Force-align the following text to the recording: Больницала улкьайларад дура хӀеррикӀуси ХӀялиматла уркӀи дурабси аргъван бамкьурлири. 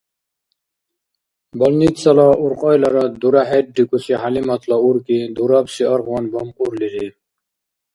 Больницала 1.59 2.27
улкьайларад 2.43 3.11
дура 3.21 3.43
хӀеррикӀуси 3.49 4.13
ХӀялиматла 4.21 4.77
уркӀи 4.87 5.19
дурабси 5.35 5.83
аргъван 5.93 6.25
бамкьурлири. 6.33 7.07